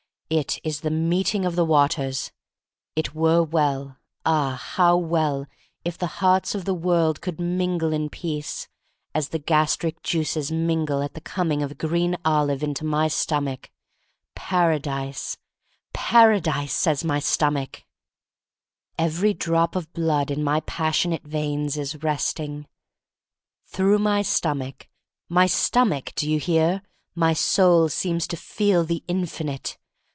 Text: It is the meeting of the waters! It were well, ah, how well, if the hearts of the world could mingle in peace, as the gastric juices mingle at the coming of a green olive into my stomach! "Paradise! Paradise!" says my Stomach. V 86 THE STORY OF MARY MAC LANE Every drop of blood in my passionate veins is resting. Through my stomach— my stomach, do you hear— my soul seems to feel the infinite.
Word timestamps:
It 0.33 0.59
is 0.63 0.79
the 0.79 0.91
meeting 0.91 1.43
of 1.45 1.57
the 1.57 1.65
waters! 1.65 2.31
It 2.95 3.13
were 3.13 3.43
well, 3.43 3.97
ah, 4.25 4.55
how 4.55 4.95
well, 4.95 5.45
if 5.83 5.97
the 5.97 6.07
hearts 6.21 6.55
of 6.55 6.63
the 6.63 6.73
world 6.73 7.19
could 7.19 7.37
mingle 7.37 7.91
in 7.91 8.09
peace, 8.09 8.69
as 9.13 9.27
the 9.27 9.39
gastric 9.39 10.01
juices 10.03 10.49
mingle 10.49 11.01
at 11.03 11.15
the 11.15 11.19
coming 11.19 11.61
of 11.61 11.71
a 11.71 11.75
green 11.75 12.15
olive 12.23 12.63
into 12.63 12.85
my 12.85 13.09
stomach! 13.09 13.71
"Paradise! 14.33 15.35
Paradise!" 15.91 16.71
says 16.73 17.03
my 17.03 17.19
Stomach. 17.19 17.83
V 18.97 19.03
86 19.03 19.03
THE 19.03 19.03
STORY 19.03 19.03
OF 19.03 19.03
MARY 19.03 19.03
MAC 19.03 19.03
LANE 19.03 19.05
Every 19.05 19.33
drop 19.33 19.75
of 19.75 19.91
blood 19.93 20.31
in 20.31 20.43
my 20.45 20.59
passionate 20.61 21.23
veins 21.27 21.75
is 21.77 22.01
resting. 22.01 22.67
Through 23.65 23.99
my 23.99 24.21
stomach— 24.21 24.87
my 25.27 25.45
stomach, 25.45 26.13
do 26.15 26.31
you 26.31 26.39
hear— 26.39 26.83
my 27.15 27.33
soul 27.33 27.89
seems 27.89 28.25
to 28.27 28.37
feel 28.37 28.85
the 28.85 29.03
infinite. 29.09 29.77